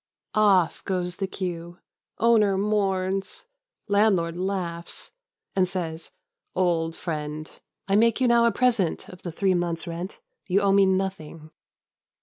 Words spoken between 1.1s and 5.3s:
the queue. Owner mourns. Landlord laughs,